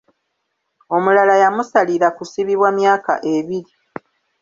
Omulala 0.95 1.35
yamusalira 1.43 2.07
kusibibwa 2.17 2.69
myaka 2.79 3.13
ebiri. 3.35 3.71